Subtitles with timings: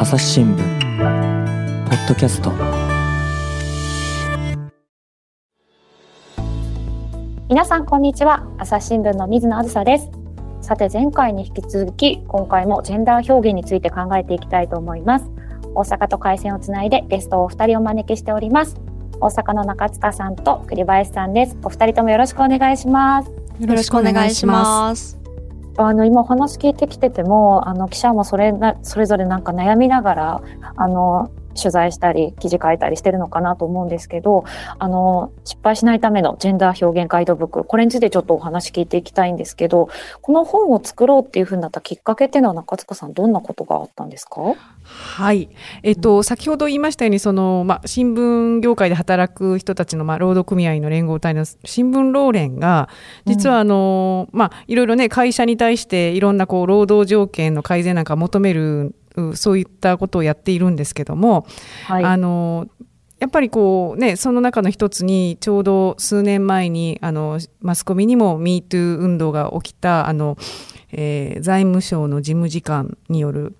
[0.00, 2.50] 朝日新聞ポッドキャスト。
[7.50, 8.48] 皆さんこんにちは。
[8.56, 10.10] 朝日新聞の水野あずさです。
[10.62, 15.30] さて前回に引き続き今回もジェンダー表現について考えていきたいと思います。
[15.74, 18.74] 大阪と回線をつないでゲストをお二人お招きしております。
[19.20, 21.58] 大阪の中塚さんと栗林さんです。
[21.62, 23.30] お二人ともよろしくお願いします。
[23.60, 25.18] よろしくお願いします
[25.78, 30.42] あの今お話聞いてきててもあの記者もそれなそれぞれなんか悩みながら
[30.76, 34.44] あの取材したり記事書いたりしてるのかなと思うんですけど
[34.78, 39.88] あの失敗しないためのジェンダー表現ガイドブックこれについてちょっとお話聞いていきたいんですけど
[40.22, 44.54] この本を作ろうっていうふうになったきっかけっていうのは中塚さんどんなことがあったんですか？
[44.84, 45.50] はい、
[45.82, 52.88] えっと、先ほど言いましたようにその、まあ、新聞業界で働く人たちの、まあ、労働組合の連合体の新聞労連が
[53.26, 58.94] 実はあの、うん、まあ、いろいろね会社に対していろんなこう労働条件の改善なんか求める
[59.34, 61.46] そういったことをやっているんですけども、
[61.86, 62.68] はい、あの
[63.18, 70.36] やっぱりこうねその中の一つにちょうど数年前にあのマスコミにも MeToo 運動が起きたあの、
[70.92, 73.56] えー、財務省の事務次官による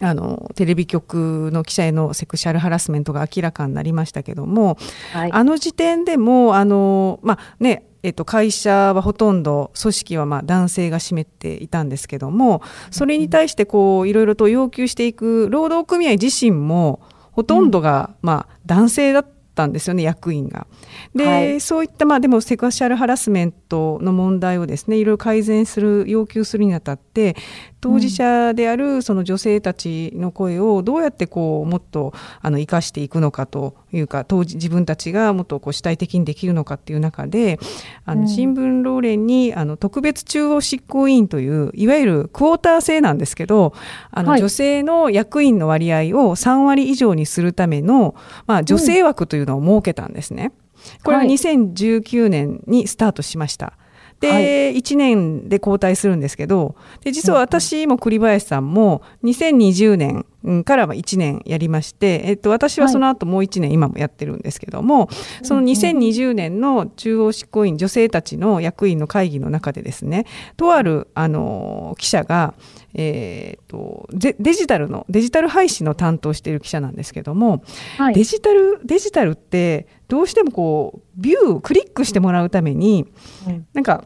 [0.00, 4.76] あのテレビ局の記者へのセクシャルハラスメントが明らかになりましたけども、
[5.12, 12.62] はい、あの時点でもあの、まあねえっと、会社はほとんど組織はまあ男性が占めていたんですけども
[12.92, 17.00] それに対してこういろいろと要求していく労働組合自身も
[17.32, 20.68] ほとんどがまあ男性だったんですよね役員が。
[21.16, 27.36] で、はい、そういったまあでもセクシャルハラスメントの問題をですねいろいろ改善する要求するにあたって
[27.80, 37.58] 当事者であるその女性たちの声をどうやってこうもっとあの生かしていくのかというか当時自分たちがもっとこう主体的にできるのかっていう中で
[38.04, 43.72] あの新聞労連にあの特別中央執行委員といういわゆるクォーター制なんですけど
[44.10, 48.14] あの女性の役員の割合を3割以上にするための、
[48.46, 50.52] まあ、女性枠というのを設けたんですね。
[51.02, 53.74] これは2019年にスタートしました。
[54.20, 60.24] で、はい、1年で交代するんですけどで実は私も栗林さんも2020年
[60.64, 70.24] からは1年やりまして、えっと、私はその後もう1年今もやってるんですけども、はい、その2020年の中央執行委員女性たちの役員の会議の中でですね
[70.56, 72.54] とあるあの記者が、
[72.94, 77.64] えーと、デジタルのデジタル配信の担当している記者なんですけども、
[77.98, 83.06] はい、デジタルデジタルってどうしてもこうビュークリックしてもらうために、
[83.46, 84.04] うん、なんか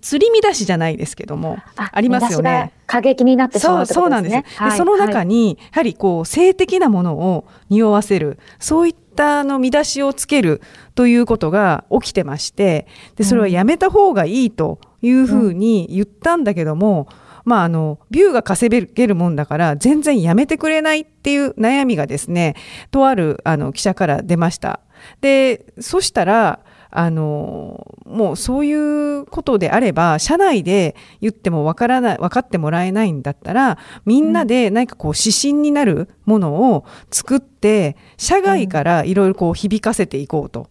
[0.00, 2.72] 釣り乱しじゃないですけどもありますよね。
[2.86, 4.34] 過激になってしまう、ね、そうなんです。
[4.56, 10.60] はい、でその中に、やはりこう性的なものを匂わせるそういったの見出しをつける
[10.94, 22.56] ということが起きてましてでそれはやめた方がいいというふうに言ったんだけども、うんまあ、あの、ビューが稼げるもんだから、全然やめてくれないっていう悩みがですね、
[22.90, 24.80] とある、あの、記者から出ました。
[25.20, 40.70] で、そしたら、あのもうそういうことであれば社内で言っても分からない分かってもらえないんだったらみんなで何かこう指針になるものを作って社外からいろいろこう響かせていこうと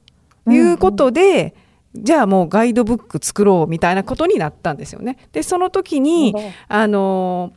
[0.50, 1.54] いうことで、
[1.94, 5.18] じゃあもうガイドブック作ろうみたいなことになったんですよね。
[5.32, 6.34] でその時に
[6.68, 7.54] あの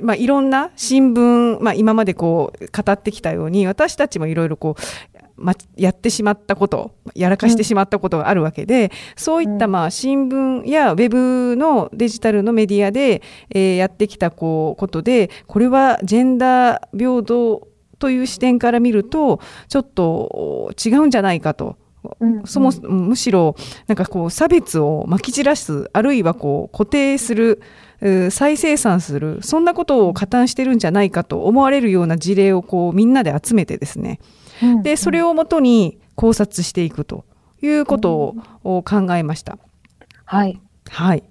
[0.00, 17.68] まあ、いろんな新聞、まあ、今までこう語ってきたように私たちもいろいろこうま、やってしまったことやらかしてしまったことがあるわけで、うん、そういったまあ新聞やウェブのデジタルのメディアで、えー、やってきたこうことでこれはジェンダー平等
[17.98, 21.76] という視点から見るとちょっと違うんじゃないかと。
[22.44, 23.56] そもむしろ
[23.86, 27.60] なんかこう差別をまき散らすあるいはこう固定する
[28.30, 34.20] 再生産するそんなことを加担してるんじゃないかと思われるような事例をこうみんなで集めてですね、
[34.82, 37.24] でそれをもとに考察していくと
[37.62, 39.58] いうことを考えました。
[40.24, 41.22] はい、はい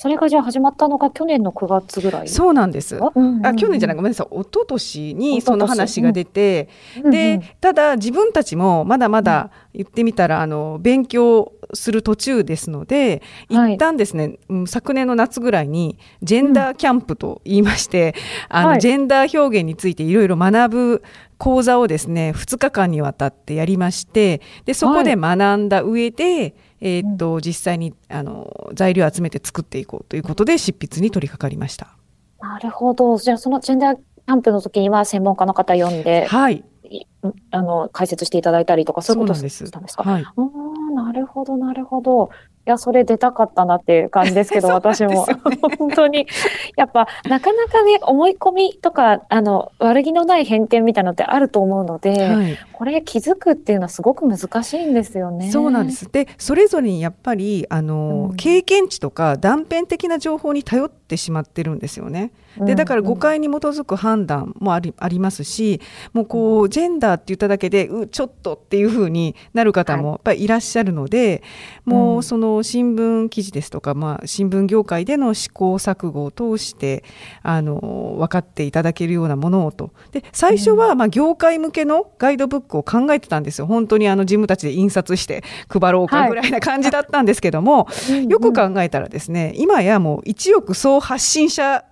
[0.00, 2.28] それがじゃあ始まったのが去年の9月ぐらい？
[2.28, 2.98] そうなんです。
[2.98, 3.96] あ去年じゃない。
[3.96, 4.34] ごめんなさい。
[4.34, 6.70] 一昨年にその話が出て、
[7.04, 13.20] うん、でただ自分たちもまだまだ言ってみたらあの勉強する途中ですので、
[13.50, 18.14] 一旦ですね、はい、昨年の夏ぐらいにジェンダーキャンプと言いまして、
[18.48, 21.02] うん、あの、はい、ジェンダー表現についていろいろ学ぶ
[21.36, 31.96] 講座をですね2日間にわたってやりましてでそこで学んだ上で、はいえー、っと、実際にあの材料を集めて作っていこうということで執筆に取り掛かりました。
[32.40, 33.18] なるほど。
[33.18, 36.64] じゃあそのジェンダーキャンプの時には専門家の方呼んで、はい、
[37.50, 40.04] あの解説していただいたりとかそういうことしたんですか？
[40.04, 40.24] はい、
[40.94, 42.30] なるほどなるほど。
[42.70, 45.26] いや、それ出たかったなっていう感じですけど、 私も。
[45.76, 46.28] 本当に。
[46.76, 55.50] やっぱ、なかなかね、思い込みとか、あの、悪気のない偏見みたいなのってあると思うので、はい、これ気づくっていうのはすごく難しいんですよね。
[55.50, 56.08] そうなんです。
[56.12, 62.32] で、それぞれにやっぱり、あの、うん、経験値とか断片的な情報に頼ってしまってるんですよね。
[62.58, 65.80] でだから誤解に基づく判断もありありますし
[66.12, 71.42] もうこうジェンダーって言っただけでうちょっとっていうふうになる方もやっぱりいらっしゃるので、
[71.86, 77.04] はい、もうその新聞記事ですとか、まあ、新聞業界での試行錯誤を通して
[77.42, 79.90] あの分かっていただけるようなものをと。
[80.10, 83.66] で最初はまあ業界向けのガイドブックを考えてたんですよ。
[83.66, 91.84] 本当にあの事務たちで印刷して配ろうかぐらいな感じだったんですけども、はい、よく考えたらですね今やもう一億総発信者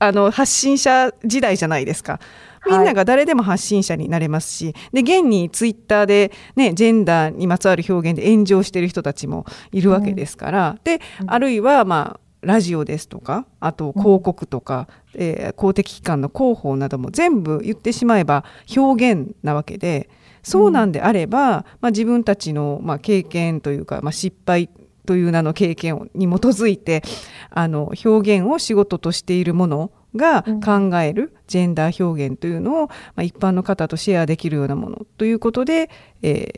[0.00, 2.20] あの発信者時代じゃないですか。
[2.66, 18.44] みんなが誰でも発信者になれますし、で現にツイッターで、ね、ジェンダーにまつわる表現で炎上してる人たちもいるわけですから、うん、であるいは、まあ、ラジオですとかあと広告とか、うん、えー、公的機関の広報なども全部言ってしまえば
[18.76, 20.08] 表現なわけで
[20.42, 24.68] そうなんであれば、まあ、自分たちの、まあ、経験というか、まあ、失敗
[25.08, 27.02] という名の経験に基づいて
[27.48, 35.88] あの表現を仕事としているものが考えるジェンダー表現というのを、まあ、一般の方とシェアできるようなものということで、
[36.20, 36.52] え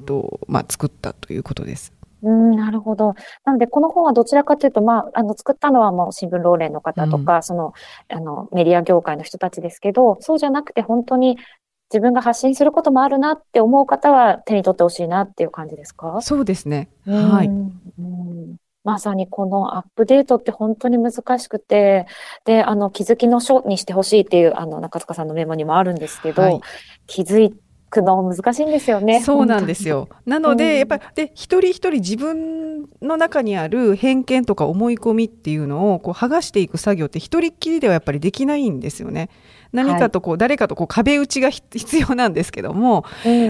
[0.00, 1.92] ーとまあ、作ったということです。
[2.24, 3.14] うん、なるほど。
[3.44, 7.72] なので、この本はどちらかというと、まあ、あの、作ったのはもう新聞労連の方とか、うん、その、
[8.08, 11.36] あの、メディア業界の人たちですけど、そうじゃなくて本当に
[11.92, 16.20] 自分が発信することもあるなって思う方は手に取ってほしいなっていう感じですか？
[16.22, 16.88] そうですね。
[17.06, 17.48] はい。
[17.48, 22.06] うんまさにこのアップデートって本当に難しくて、
[22.44, 26.60] で、あの、気づきの書にしてほしいっていう、あの、中塚さんのメモにもあるんですけど、はい、
[27.06, 27.54] 気づい
[27.90, 29.20] くの難しいんですよね。
[29.20, 30.08] そうなんですよ。
[30.26, 39.30] なので、うん、やっぱり、で、一人一人自分の中にある偏見とか思い込みっていうのを、こう、剥がしていく作業って一人っきりではやっぱりできないんですよね。
[39.72, 43.04] 何かとこう、誰かとこう壁打ちが必要なんですけども、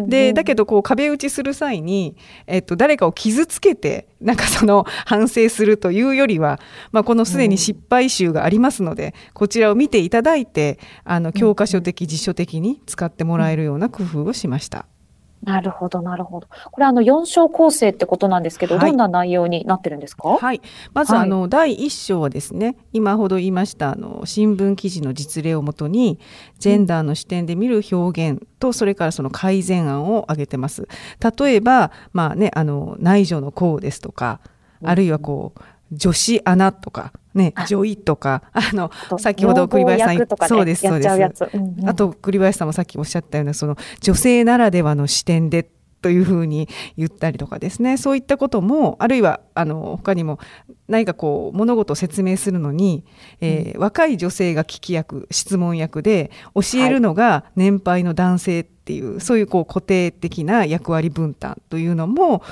[0.07, 2.17] でだけどこう壁打ちする際に、
[2.47, 6.61] えっと、誰かを傷つけてなんかその反省するというよりは、
[6.93, 14.87] まあ、このすでに失敗集がありますので、こちらを見ていただいてあの教科書的辞書的に使ってもらえるような工夫をしました。
[15.43, 16.47] なるほど、なるほど。
[16.71, 20.29] これ、あの、4章構成ってことなんですけど、はい、どんな内容になってるんですか？
[20.29, 20.61] はい。
[20.95, 26.21] まず、はい、あの、第1章はですね、今ほど言いました、あの、新聞記事の実例をもとに、
[26.61, 30.87] ジェンダーの視点で見る表現と、それからその改善案を挙げてます。
[31.39, 34.41] 例えば、まあね、あの、内助の項ですとか、
[34.85, 35.61] あるいはこう、
[35.93, 41.51] 女子アナとか、ね、女医とか、あの、先ほど栗林さん、ね、そうです、そうです。
[41.55, 45.69] うんうん、あと、栗林さんもさっきおっしゃったような、その、女性ならではの視点で
[46.03, 46.69] というふうに
[46.99, 50.39] 言ったりとかですね、そういったことも、あるいは、あの、他にも、
[50.89, 53.05] 何かこう、物事を説明するのに、
[53.41, 62.43] えー、うん、若い女性が聞き役、質問役で、教えるのが年配の男性っていう、はい、そういうこう、固定的な役割分担というのも、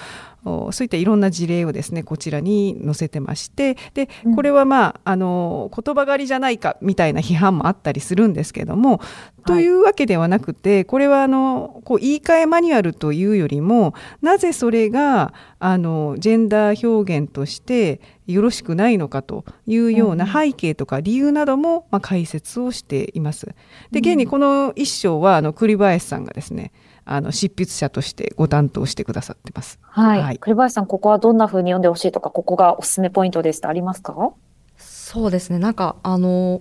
[0.45, 9.01] そういったいろんな事例をですねこちらに載せてましてでこれはまああの言葉狩りじゃないかみたいな批判もあったりするんですけども、
[9.47, 23.55] というわけではなくてこれはあのこう言い換えマニュアルというよりもなぜそれがあのジェンダー表現としてよろしくないのかというような背景とか理由なども、まあ、解説をしています。
[23.91, 26.73] で現にこの一章はあの栗林さんがですね
[27.11, 29.81] あの執筆者としてご担当してくださってます。
[29.83, 30.23] はい。
[30.23, 34.15] はい、栗林さん、ここはどんな風に読んでほしいとか、ここがおすすめポイントですってありますか？
[34.77, 35.59] そうですね。
[35.59, 36.61] なんか、あの、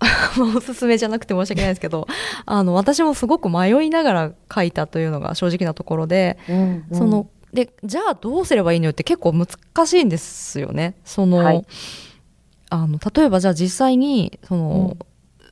[0.54, 2.06] おすすめじゃなくて申し訳ないですけど、
[2.44, 10.96] あの、私もすごく迷いながら書いたというのが正直なところで、うんうん、その、で、じゃあどうすればいいのよって結構難しいんですよね。
[11.06, 11.64] その、はい、
[12.68, 15.09] あの、例えばじゃあ実際に、その、うん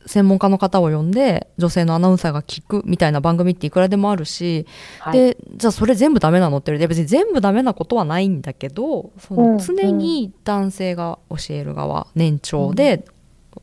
[0.08, 4.66] 専門家の方を呼んで女性のアナウンサーが聞くみたいな番組っていくらでもあるし、
[5.00, 13.04] はい、でじゃあそれ全部ダメなのって言われて別に全部ダメなことはないんだけどその常に男性が教える側、年長で、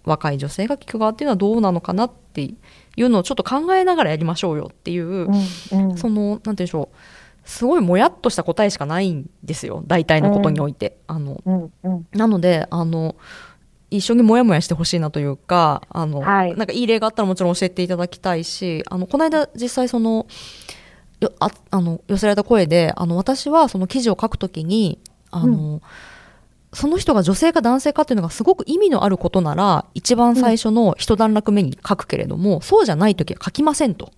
[0.03, 2.55] 若い女性が聞く側っていうのはどうなのかなってい
[2.97, 10.97] うのをちょっと考えながらやりましょうよっていう、うんうん、そのなんて言うんでしょうすごいもやっとした答えしかないんですよ大体のことにおいて。
[11.07, 13.15] うん、あの、うんうん、なのであの
[13.91, 20.27] 一緒にモヤモヤしてほしいなというか、あの、はい、なんかいい例があったらもちろん教えていただきたいし、あの、この間実際その、
[21.39, 24.99] ああの寄せられた声で、あの、私はその記事を書くときに、
[25.31, 25.81] あの、うん、
[26.73, 34.11] その人が女性か男性かっていうのがすごく意味のあることなら、一番最初の一段落目に書くけれども、うん、そうじゃないときは書きませんと。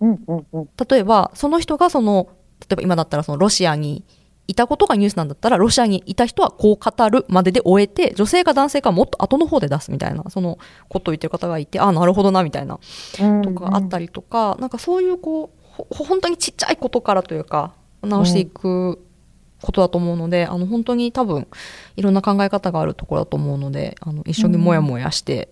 [0.00, 2.28] うんうんうん、例えば、その人がその、
[2.60, 4.04] 例えば今だったらそのロシアに
[4.50, 12.80] いたことがニュースなんだったら、ロシアにいた人はこう語るまでで終えて、女性か男性かもっと後の方で出すみたいな、そのことを言ってる方がいて、ああ、なるほどな、みたいな、
[13.44, 19.00] とかあったりとか、なんかそういうこう、本当にちっちゃいことからというか、直していく
[19.62, 21.46] ことだと思うので、あの、本当に多分、
[21.96, 25.48] いろんな考え方があるところだと思うので、あの、一緒にもやもやして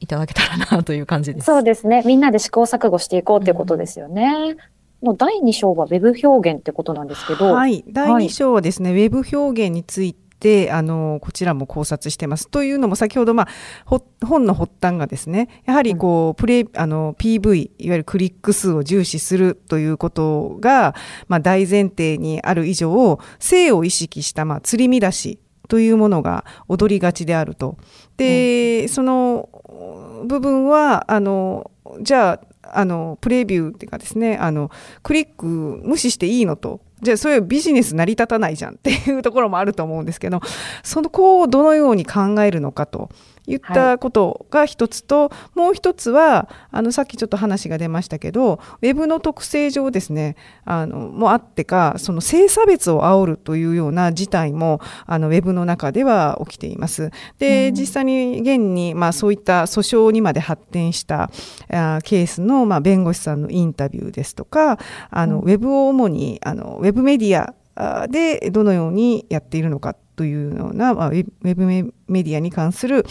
[0.00, 1.46] いただけたらなという感じです。
[1.46, 2.02] そうですね。
[2.06, 4.56] みんなで試行錯誤していこうっていうことですよね。
[5.02, 7.52] の第2章はウェブ表現ってことなんですけど。
[7.52, 7.84] はい。
[7.88, 12.48] 第2章はですね、はい、ウェブ表現について、あの、こちらも考察してます。
[12.48, 13.48] というのも、先ほど、ま
[13.84, 20.94] あ、本の発端がですね、やはりこう、プレイ、あの、PV、いわゆるクリック数を重視するということが、
[21.28, 25.38] まあ、大前提にある以上、性を意識した、まあ、釣り乱し
[25.68, 27.76] というものが踊りがちであると。
[28.16, 29.48] で、うん、その
[30.24, 34.70] 部分は、あの、じゃあ、あのプレビューっていうかですねあの
[35.02, 36.80] クリック無視していいのと。
[37.00, 40.40] じゃあそういうビジネス成り立たないじゃんっていうところもあると思うんですけど
[40.82, 43.08] そのこをどのように考えるのかと。
[43.48, 57.10] 言ったことが一つと、はい、もう一つはあのさっきちょっと話が出ましたけどウェブの特性上ですねあのもあってかその性差別を煽るというような事態もあのウェブの中では起きています。
[57.38, 61.30] で、うん、実際に現に、まあ、そういった訴訟にまで発展した
[61.70, 64.78] あケースの、まあ、弁護士さんのインタビューですとか
[65.10, 67.54] あの、うん、ウェブを主にあのウェブメディア
[68.08, 73.06] でどのようにやっているのかというような、まあ、ウェブメディアに関する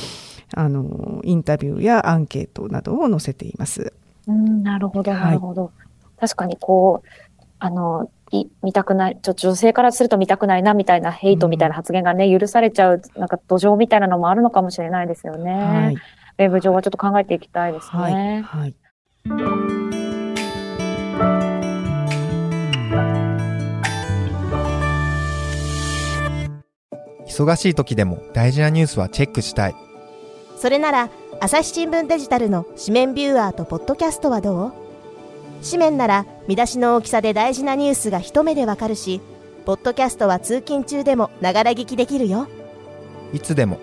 [0.55, 3.93] あのインタビューやアンケートなどを載せています。
[4.27, 15.51] うんなるほどなるほど、はい、確かにこうあのい見たくないちょ女性からすると見たくないなみたいなヘイトみたいな発言がね、うん、許されちゃうなんか土壌みたいなのもあるのかもしれないですよね。
[15.53, 18.01] はい、ウェブ上はちょっと考えていきたいですね。
[18.01, 19.86] はい、はい
[27.27, 29.75] 忙しい時でも大事なニュースはチェックしたい。
[30.57, 34.73] それなら、朝日新聞デジタルの紙面ビューアーとポッドキャストはどう？
[35.63, 39.21] 紙面なら見出しの大きさで大事なニュースが一目でわかるし、
[39.65, 42.47] ポッドキャストは通勤中でもながら聞きできるよ。
[43.33, 43.77] いつでも、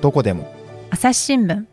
[0.00, 0.52] どこでも。
[0.90, 1.66] 朝日新聞。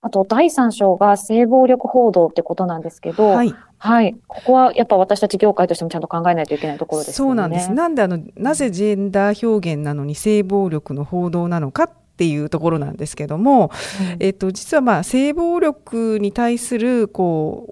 [0.00, 3.54] あと、第3章が性暴力報道ってことなんですけど、はい。
[3.78, 4.16] はい。
[4.26, 7.14] ここはやっぱ私たち業界としてもちゃんと考えないといけないところですね。
[7.14, 7.72] そうなんです。
[7.72, 13.70] なんであの、なぜジェンダー表現なのに性暴力の報道なのかっていうところなんですけども、
[14.00, 17.66] うん、えっと、実はまあ性暴力に対するこ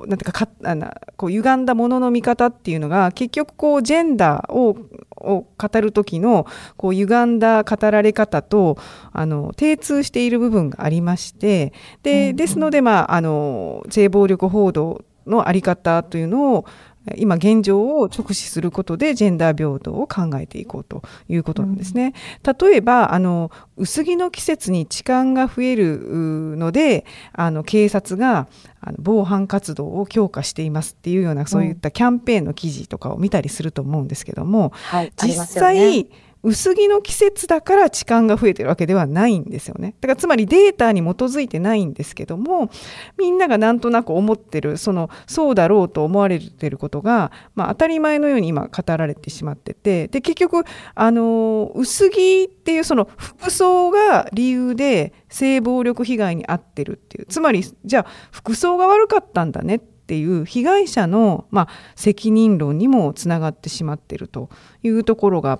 [0.00, 4.76] うなんていうかかあのこう歪んだものの見方っていうのが結局こうジェンダーを
[5.18, 8.76] を語る時のこう歪んだ語られ方と
[9.12, 11.72] あの精通している部分がありまして
[12.02, 16.66] でですので、まあ、あの性暴力報道の在り方というのを
[17.14, 22.14] 今現状を直視することでジェンダー平等を考えていこうということなんですね。
[22.44, 28.48] うん、例えばあの薄着の季節に痴漢が増えるのであの警察が
[28.80, 36.08] あの防犯活動を強化していますっていうようなそういったキャンペーンの記事とかを見たりすると思うんですけども、はい、実際、
[36.46, 39.96] 薄着の季節だから痴漢が増えてるわけではないんですよね。
[40.00, 42.70] だからつまりデータに基づいてないんですけども、
[43.18, 50.62] みんながなんとなく思ってる、その、そうだろうと思われてることが、まあ当たり前のように今語られてしまってて、で、結局、
[50.94, 64.50] あの、薄着っていうその服装が理由で性暴力被害に遭ってるっていう、つまり、じゃあ服装が悪かったんだねってっていう被害者の、まあ、責任論にもつながってしまっていると
[64.84, 65.58] いうところが、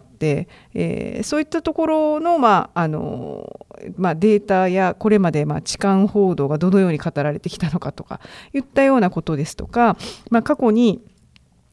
[0.75, 8.21] えー、そういったところの,、まああのまあ、データやこれまで、まあ、痴漢報道がどのように語られてきたのかとか
[8.53, 9.97] いったようなことですとか、
[10.31, 11.03] まあ、過去に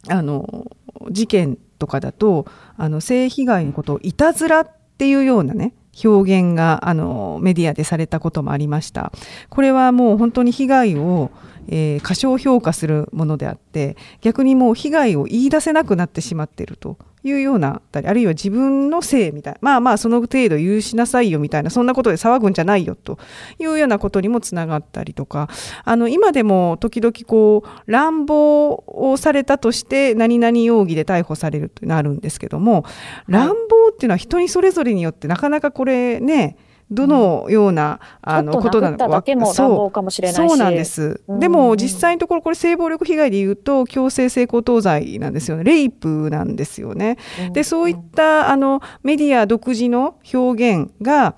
[0.10, 0.68] あの
[1.10, 2.46] 事件とかだと
[2.78, 5.74] あの性被害のことをいたずらっていうようなね
[6.04, 9.12] 表現があのメディアでされたこともありました。
[9.50, 11.32] これはもう本当に被害を
[11.68, 23.18] えー、過小評価するものであって逆にもう被害を言い出せなくなってしまっているというようなあるいは自分のせいみたいなまあまあその程度許しなさいよみたいなそんなことで騒ぐんじゃないよと
[23.60, 25.50] いうようなことにもつながったりとか
[25.86, 32.86] あの今でも時々こう乱暴をされたとして何々容疑で逮捕されるというのあるんですけども
[33.27, 36.58] 乱暴っていうのは人にそれぞれによってなかなかこれね
[36.94, 39.06] どのような、うん、あのことなのか
[40.36, 45.64] そうそうなんです、うん、でも実際のところこれ性暴力被害でいうと強制性交等罪なんですよね。
[45.64, 51.36] レイプなんですよね、うん、でそういったあのメディア独自の表現が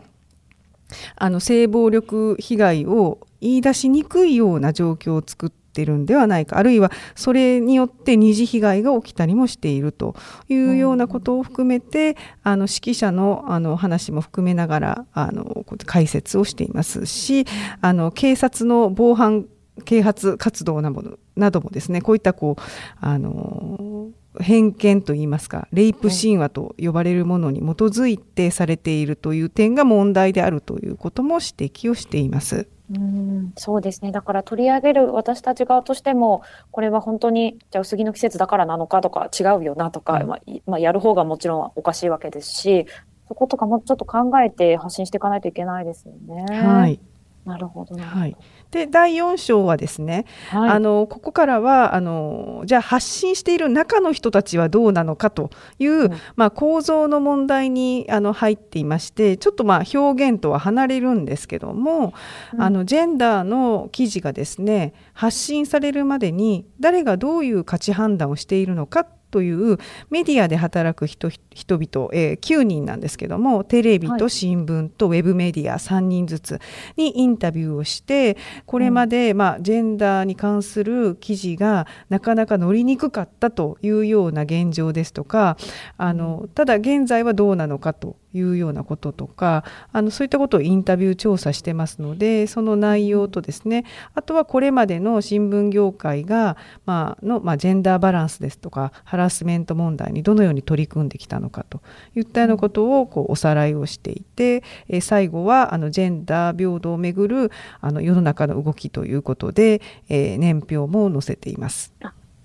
[1.15, 10.15] あの性暴力被害を言い出しにくいような状況を作ってってるんではないかあるいはそれによって二次被害が起きたりもしていると
[10.47, 17.45] いうようなことを含めて、あの指揮者のあの話も含めながらあの解説をしていますし
[17.81, 19.47] あの警察の防犯
[19.83, 22.61] 啓発活動などなどもですねこういったこう
[23.01, 32.67] あの偏見といいますかレイプ神話と呼ばれるものに基づいてされているという点が問題であるということも指摘をしています。
[32.93, 34.11] うんそうですね。
[34.11, 42.85] だから取り上げる私たち側としても、これは本当に、じゃあ薄着の季節だからなのかとか違うよなとか、うん、まあ、まあ、やる方がもちろんおかしいわけですし、
[43.27, 46.45] そことかもちょっと考えて発信していかないといけないですよね。
[46.55, 46.99] はい。
[47.45, 48.35] なるほど、はい、
[48.71, 62.13] で第4章はですね、はい、あのここからはあのじゃあ発信している中の人たちはどうなのかという、うん、まあ、構造の問題にあの入っていましてちょっとまあ表現とは離れるんですけども、
[62.53, 76.61] うん、あのジェンダーの記事がですね発信されるまでに誰がどういう価値判断をしているのかというメディアで働く人人々、えー、9人なんですけどもテレビと新聞とウェブメディア3人ずつ
[76.95, 85.57] にインタビューをしてこれまで、まあ、ジェンダーに関する記事がなかなか乗りにくかったというような現状ですとか
[85.97, 101.81] あのただ現在はどうなのかというようなこととかあのそういったことをインタビュー調査してますのでその内容とですねあとはこれまでの新聞業界が、まあのまあ、ジェンダーバランスですとかハラスメント問題にどのように取り組んできたのかと
[102.15, 107.51] いったようなことをこうおさらいをしていて、え最後はあのジェンダー平等をめぐる
[107.81, 111.93] あの世の中の動きということで、え年表も載せています。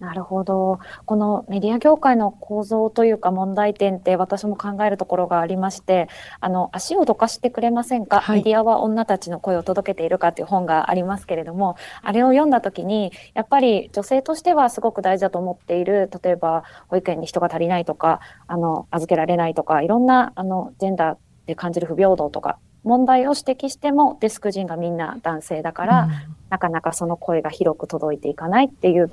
[0.01, 0.81] なるほど。
[1.05, 6.09] このメディア業界の構造というか問題点って私も考えるところがありまして、
[6.41, 21.17] あの、足をどかしてくれませんか、はい、メディアは女たちの声を届けているかっていう本がありますけれども、あれを読んだ時に、やっぱり女性としてはすごく大事だと思っている、例えば保育園に人が足りないとか、あの、預けられないとか、いろんな、あの、ジェンダー
[21.47, 26.11] で感じる不平等とか、問題を指摘してもデスク陣がみんな男性だから、うん、
[26.49, 29.11] なかなかその声が広く届いていかないっていう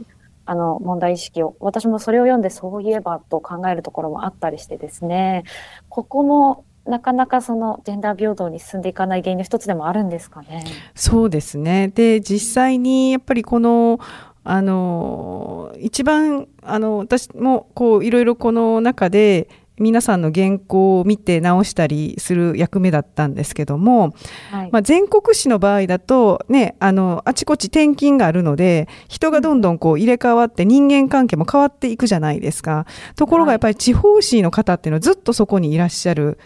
[0.47, 5.43] あの問題意識を私もそれを読んでそういえばと考えるところもあったりしてですね
[5.89, 10.63] ここもなかなかそのジェンダー平等に進んでいかない原因の一つでもあるんですかね。
[10.95, 13.99] そうですねで実際にやっぱりこの
[14.45, 24.13] あの一番あの私もこういろいろこの中で皆さんの原稿を見て直したりする役目だったんですけども、
[24.51, 32.85] はい、まあ、全国紙の場合だと、ね、あのあちこち転勤があるので人がどんどんこう入れ替わって人間関係も変わっていくじゃないですか。
[33.15, 36.39] ところがやっぱり地方紙の方っていうのはずっとそこにいらっしゃる。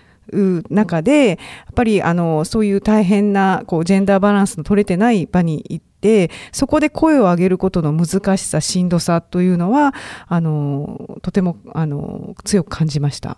[0.70, 1.38] 中でやっ
[1.74, 9.94] ぱりあのそういう大変なこうジェンダーバランスの取れてない場に行ってそこで声を上げることの難しさしんどさというのは
[10.28, 13.38] あのとてもあの強く感じました。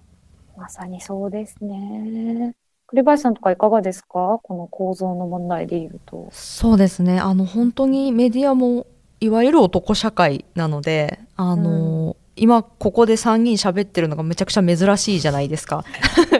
[0.57, 2.55] まさにそうですね。
[2.87, 4.39] 栗林さんとかいかがですか？
[4.43, 6.29] この構造の問題でいうと。
[6.31, 7.19] そうですね。
[7.19, 8.85] あの本当にメディアも
[9.19, 12.15] いわゆる男社会なのであの、うん。
[12.35, 15.85] 今ここで3人喋ってるのがめちゃくちゃ珍しいじゃないですか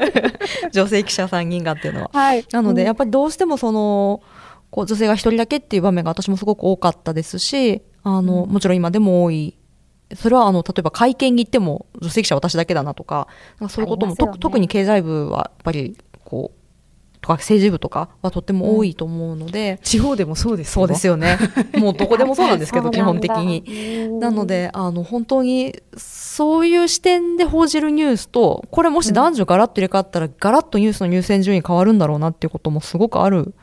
[0.71, 2.09] 女性記者3人がっていうのは。
[2.13, 4.21] はい、なので、やっぱりどうしてもその
[4.71, 9.57] こう女性が1人だけっていう場面が私もすごく多かったですしあの、もちろん今でも多い。
[10.15, 13.27] それはあの例えば会見に行っても女性記者私だけだなとか
[13.57, 16.62] かそういうことも、ね、特に経済部はやっぱりこう
[17.23, 21.37] とか政治部とかはとっても多いと思うので、うん、地方でもそうですそうですよね。
[21.79, 24.19] もうどこでもそうなんですけど基本的に。
[24.19, 33.53] なのであの本当にそういう視点で報じるニュースとこれもし男女ガラッと入れ替わったら、うん、ガラッとニュースの優先順位変わるんだろうなっていうこともすごくある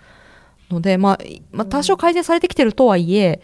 [0.70, 1.18] ので、まあ、
[1.52, 3.42] まあ、多少改善されてきてるとはいえ、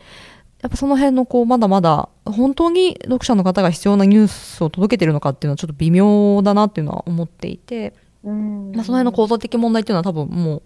[0.63, 7.93] やっぱその辺のこう、まだまだ、本当に読者の方が必要なニュースを届けてるのかっていうのはちょっと微妙だなっていうのは思っていて、
[8.27, 10.63] うんまあ、その辺の構造的問題っていうのは多分もう、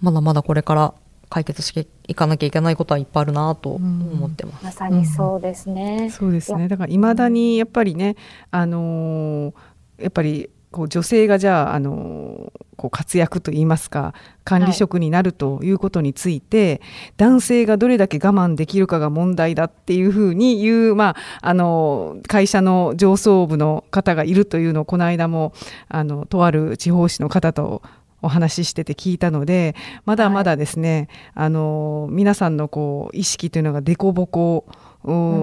[0.00, 0.94] まだまだこれから
[1.30, 4.64] 解決していかなきゃいけないことはいっぱいあるなと思ってます。
[4.64, 5.98] まさにそうですね。
[6.02, 6.68] うん、そうですね。
[6.68, 8.16] だから未だにやっぱりね、
[8.50, 16.80] あのー、やっぱりこう女性がじゃあ、あのこう活躍といいますか管理職になるということについて、はい、
[17.18, 25.52] 男性がどれだけ我慢できるかが問題だっていうふうに言う、まあ、あの会社の上層部の方がいるというのをこの間も
[25.88, 27.82] あのとある地方紙の方と
[28.22, 34.64] お話ししてて聞いたのでまだまだですね、はい、あの皆さんのこう意識というのが凸凹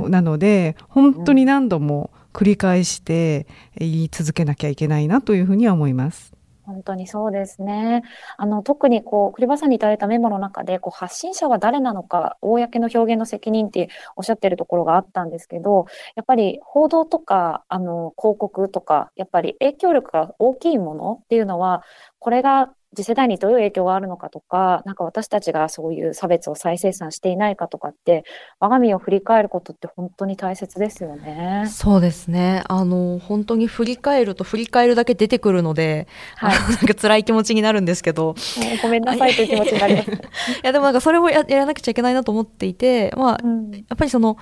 [0.10, 6.40] なので、うん、本当に何度も繰り返して言い続けなきゃいけないなというふうには思います。
[6.70, 8.04] 本当にそうですね。
[8.38, 21.84] あの、特にこう、栗羽さんにいただいたメモの中で、こう、発信者は誰なのか、公の表現の責任っておっしゃってるところがあったんですけど、やっぱり報道とか、あの、広告とか、やっぱり影響力が大きいものっていうのは、
[22.20, 28.24] これが次世代にどういう影響があるのかとか、なんか私たちがそういう差別を再生産していないかとかって、
[28.60, 31.66] 我が身を振り返ることって本当に大切ですよね。
[31.70, 32.64] そうですね。
[32.68, 38.36] あの、本当に振り返ると振り返るだけ出てくるので、はい、 なんか辛い気持ちになるんですけど。
[38.82, 40.10] ごめんなさいという気持ちになります。
[40.12, 40.16] い
[40.64, 44.38] や、でもなんかそれをややらなくちゃいけないなと思っていて、まあ、うん、やっぱりその、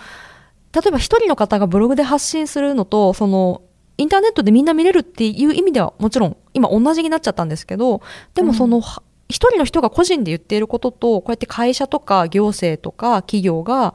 [0.74, 3.62] 例えば一人の方がブログで発信するのと、その、
[3.98, 8.02] インターネットでみんな見れるっていう意味ではもちろん今同じになっちゃったんですけど、
[8.36, 8.84] でもその、うん、
[9.30, 13.94] 一人の人が個人で言っていることと、こうやって会社とか行政とか企業が、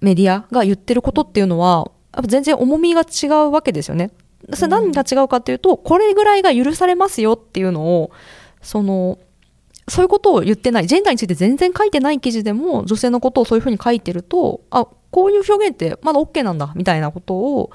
[0.00, 4.10] メディアが言ってることっていうのは、やっぱ全然重みが違うわけですよね。
[4.54, 8.10] それ何が違うかっていうと、これぐらいが許されますよっていうのを、
[8.62, 9.18] その、
[9.88, 17.70] そういうことを言ってない、ジェンダーについて全然書いてない記事でも、女性のことをそういうふうに書いてると、あ、こういう表現ってまだ OK なんだみたいなことを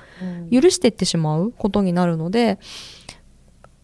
[0.51, 2.57] 許していってしまうことになるので、うん、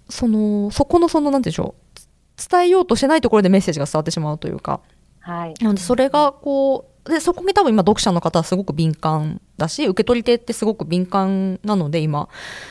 [0.10, 2.50] そのそこのその何て言うんでしょう。
[2.50, 4.80] 伝えようとしてないところでメッセージが伝わってしまうというか、
[5.20, 12.30] はい、なのでそれがこうでそこに多分今読者の方はすごく敏感だし受け取り手ってすごく敏感なので今、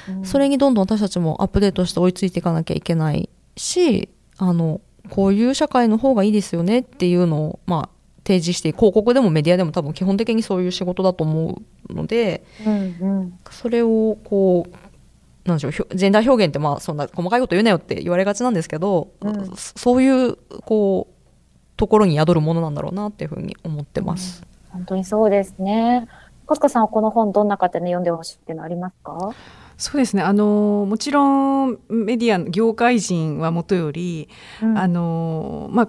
[0.09, 7.89] うん、それにどんどん私たちもアップデートして追いついていかなきゃいけないしあのこういう社会の方がいいですよねっていうのをまあ
[8.25, 21.15] 提示して広告でもメディアでも多分基本的にそういう仕事だと思うので、うんうん、それをこうなんでしょうジェンダー表現ってまあそんな細かいこと言うなよって言われがちなんですけど、うん、そういうこう
[21.79, 24.43] ところに宿るものなんだろうなっていうふうに思ってます。
[24.67, 26.07] うん、本当にそうですね。
[26.45, 29.35] コツコさんはこの本どんな方に読んでほしいっていうのありますか？
[29.79, 30.23] そうですね。
[30.23, 34.29] あのもちろんメディア業界人はもとより、
[34.61, 35.89] うん、あのまあ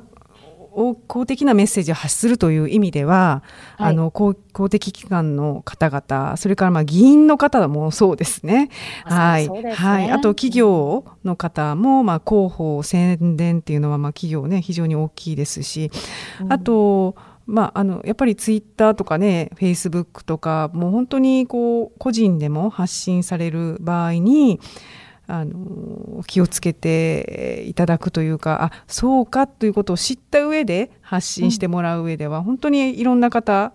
[1.08, 3.44] 公的なメッセージを発するという意味では、
[3.78, 8.70] はい、あの公公的機関の方々それからまあ議員の方もそうですね。
[9.04, 15.92] はい、ね、はい、あと企業の方もまあ広報宣伝っていうのはまあ企業ね非常に大きいですし、
[16.48, 17.16] あと
[17.50, 24.60] まあ、あのやっぱりツイッターとかねフェイスブックとかもう本当にこう個人でも発信される場合に
[25.26, 33.74] あの気をつけていただくというかあそうかということを知った上で発信してもらう上では、うん、本当にいろんな方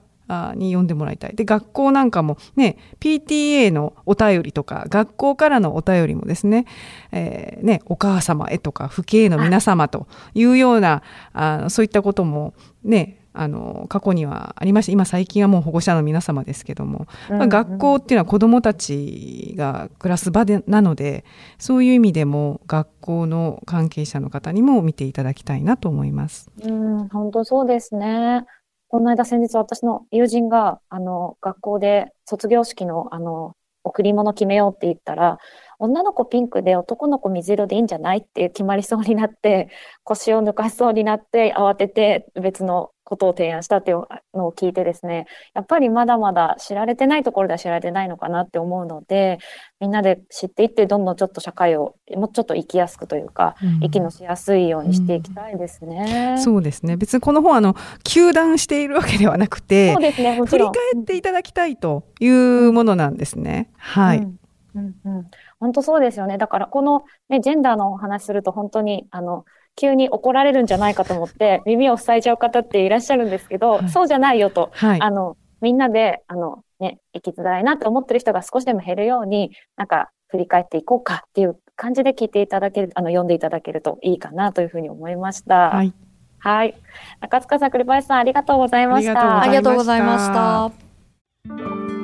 [0.55, 1.35] に読んでもらいたい。
[1.35, 6.67] で学校なんかもね PTA のお便りとか学校からのお便りもですね,、
[7.13, 14.93] えーね、お母様へとか父兄の皆様というようなあそういったこともねあの過去にはありました。
[14.93, 21.25] 今最近はもう保護者の皆様ですけども、うんうん、まあ、学校っていうのは子どもたちが暮らす場でなので
[21.59, 26.51] そういう意味でも学校の関係者の方にも見ていただきたいなと思います。
[26.63, 28.45] うん本当そうですね。
[28.89, 35.39] この間先日私の友人があの学校で卒業式のあの贈り物決めようって言ったら
[35.79, 39.69] 女の子ピンクで男の子水色でいいんじゃないって決まりそうになって
[40.05, 44.03] 腰を抜かしそうになって慌てて別のことを提案したっていう
[44.35, 49.39] のを聞いてですね、やっぱりまだまだ知られてないところでは知られてないのかなって思うので、
[49.81, 56.35] みんなで知っていって、どんどんちょっと社会をもうちょっと生きやすくというか、うん、息のしやすいようにしていきたいですね。
[56.37, 56.97] うん、そうですね。
[56.97, 57.75] 別にこの本あの
[58.05, 60.41] 糾弾しているわけではなくて、そうですね。
[60.45, 63.71] 振り返っていただきたいというものなんですね。
[63.77, 64.19] はい。
[64.19, 64.39] うん
[64.75, 65.27] うんうん、
[65.61, 66.37] 本当そうですよね。
[66.37, 69.45] だからこの、ね、ジェンダーのお話すると本当にあの
[69.77, 85.71] 急に怒られるんじゃないかと思って耳を塞いじゃう方っていらっしゃるんですけど、はい、そうじゃないよと、はい、あのみんなであの、ね、生きづらいなって思ってる人が少しでも減るようになんか振り返っていこうかっていう感じで聞いていただけるあの読んでいただけるといいかなというふうに思いました。
[85.71, 85.93] はい、
[86.39, 86.75] はい、
[87.21, 89.41] 中塚さん栗林さんありがとうございました。
[89.41, 92.04] ありがとうございました。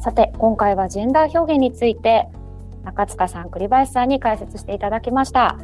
[0.00, 2.26] さて、今回はジェンダー表現について、
[2.84, 5.58] 中塚さん、栗林さんに解説していただきました。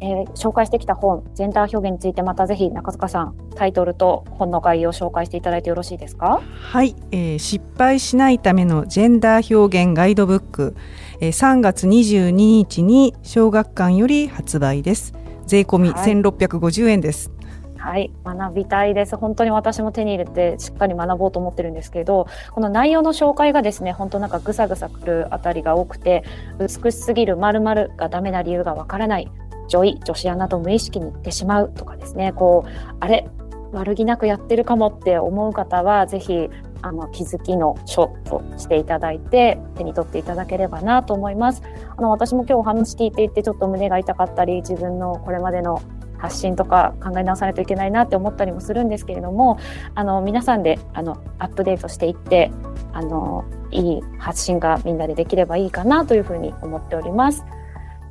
[0.00, 6.40] えー、紹介してきた本、ジェンダー表現についてまたぜひ中塚さん、タイトルと本の概要を紹介していただいてよろしいですか？
[6.72, 10.74] はい、えー、失敗しないためのジェンダー表現ガイドブック、
[11.20, 15.12] えー、3月22日に小学館より発売です。
[15.46, 17.28] 税込み1650円です。
[17.28, 17.41] はい
[17.82, 19.16] はい、学びたいです。
[19.16, 26.22] 本当に私も手に入れてしっかり学ぼうと思ってるんですけど、この内容の紹介がですね、本当なんかぐさぐさくるあたりが多くて、
[26.60, 29.28] 美しすぎる〇〇がダメな理由がわからない、
[29.66, 33.28] 女医、女子アナと無意識に言ってしまうとかですね、こう、あれ
[33.72, 36.50] 悪気なくやってるかもって思う方はぜひ
[36.82, 41.62] あの気づきの書としていただいて手に取っていただければなと思います。
[41.96, 45.80] あの私も今日お話聞いていてちょっと胸が痛かったり自分のこれまでの
[46.22, 49.58] 発信とか考え直さないといけないなって思ったりもするんですけれども
[49.96, 52.52] あの皆さんであのアップデートしていって
[52.92, 57.44] あのいい発信がみんなでできればいいかなというふうに思っております。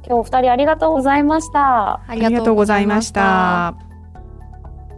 [0.03, 2.01] 今日お二人ありがとうございました。
[2.05, 3.75] ありがとうございました。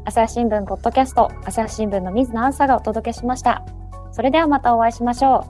[0.06, 3.63] 朝日新聞ポッドキャスト朝日新聞の水野あんさがお届けしました
[4.12, 5.47] それではまたお会いしましょ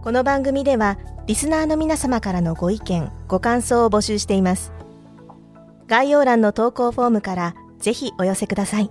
[0.00, 4.75] うこの番組ではリスナーの皆様からのご意見ご感想を募集しています
[5.86, 8.90] 概要欄の投稿フォームからぜひお寄せください。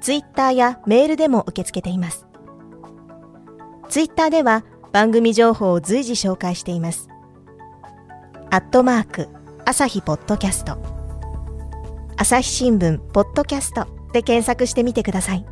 [0.00, 2.26] ツイッターやメールでも受け付けています。
[3.88, 7.08] ツイッターでは番組情報を随時紹介しています。
[8.50, 9.28] アットマーク
[9.64, 10.78] 朝日ポッドキャスト。
[12.16, 15.46] 朝日新聞ポッドキャストで検索してみてください。